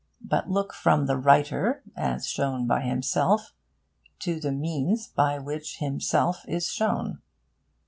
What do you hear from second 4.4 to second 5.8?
means by which